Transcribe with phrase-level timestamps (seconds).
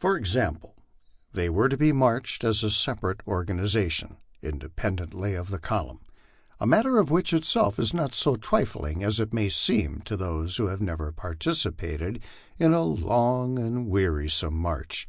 [0.00, 0.74] For ex ample,
[1.32, 6.00] they were to be marched as a separate organization, independently of the column,
[6.58, 10.56] a matter which in itself is not so trifling as it may seem to those
[10.56, 12.20] who have never participated
[12.58, 15.06] in a long and wearisome march.